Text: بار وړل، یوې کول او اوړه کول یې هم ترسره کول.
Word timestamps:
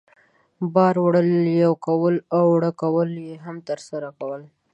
بار 0.73 0.95
وړل، 1.03 1.29
یوې 1.61 1.77
کول 1.85 2.15
او 2.35 2.43
اوړه 2.51 2.71
کول 2.81 3.09
یې 3.27 3.35
هم 3.45 3.57
ترسره 3.69 4.09
کول. 4.19 4.41